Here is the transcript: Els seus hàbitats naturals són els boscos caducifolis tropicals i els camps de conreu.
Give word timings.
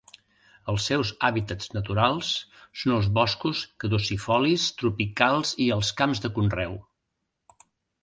Els 0.71 0.85
seus 0.91 1.11
hàbitats 1.27 1.69
naturals 1.75 2.31
són 2.85 2.95
els 2.97 3.11
boscos 3.19 3.63
caducifolis 3.85 4.67
tropicals 4.83 5.57
i 5.69 5.73
els 5.81 5.97
camps 6.03 6.27
de 6.29 6.37
conreu. 6.41 6.79